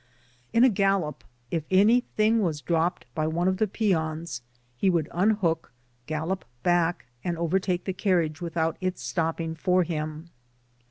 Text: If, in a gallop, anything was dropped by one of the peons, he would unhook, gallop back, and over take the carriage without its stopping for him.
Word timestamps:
If, 0.51 0.57
in 0.57 0.63
a 0.63 0.69
gallop, 0.69 1.23
anything 1.69 2.41
was 2.41 2.59
dropped 2.61 3.05
by 3.13 3.27
one 3.27 3.47
of 3.47 3.57
the 3.57 3.67
peons, 3.67 4.41
he 4.75 4.89
would 4.89 5.07
unhook, 5.11 5.71
gallop 6.07 6.43
back, 6.63 7.05
and 7.23 7.37
over 7.37 7.59
take 7.59 7.83
the 7.85 7.93
carriage 7.93 8.41
without 8.41 8.77
its 8.81 9.03
stopping 9.03 9.53
for 9.53 9.83
him. 9.83 10.31